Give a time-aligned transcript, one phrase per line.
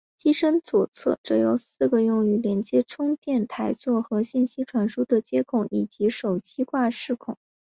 [0.17, 7.37] 机身左侧则有四个用于连接充电台座和信息传输的接孔以及手机挂饰孔。